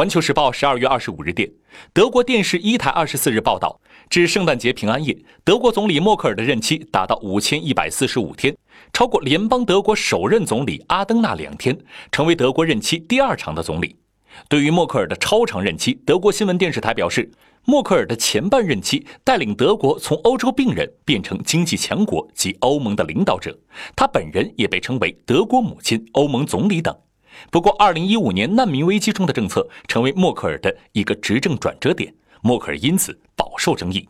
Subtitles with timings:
[0.00, 1.46] 环球时报十二月二十五日电，
[1.92, 8.56] 德国电视一台二十四日报道，至圣诞节平安夜，德国总理默克尔的任期达到五千一百四十五天，
[8.94, 11.78] 超过联邦德国首任总理阿登纳两天，
[12.10, 13.94] 成为德国任期第二长的总理。
[14.48, 17.30] 对于默克尔的超长任期，德国新闻电视台表示，
[17.66, 23.54] 默克尔的前半任期带领德国从欧洲病人变成经济强国及欧盟的领导者，
[23.94, 26.96] 他本人也被称为德国母亲、欧盟总理等。
[27.50, 34.08] 不过，2015年难民危机中的政策成为默克尔的一个执政转折点，默克尔因此饱受争议。